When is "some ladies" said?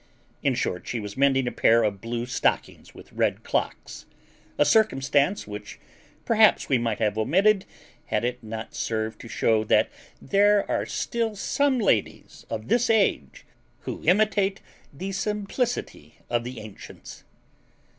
11.35-12.47